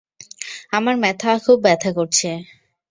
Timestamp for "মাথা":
0.97-1.29